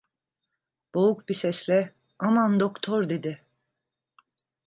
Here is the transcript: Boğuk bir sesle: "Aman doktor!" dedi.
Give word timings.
Boğuk 0.95 1.29
bir 1.29 1.33
sesle: 1.33 1.93
"Aman 2.19 2.59
doktor!" 2.59 3.09
dedi. 3.09 3.41